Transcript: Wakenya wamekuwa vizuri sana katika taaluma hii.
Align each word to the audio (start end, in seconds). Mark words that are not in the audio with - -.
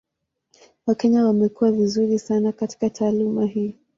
Wakenya 0.87 1.21
wamekuwa 1.25 1.71
vizuri 1.71 2.19
sana 2.19 2.51
katika 2.51 2.89
taaluma 2.89 3.45
hii. 3.45 3.75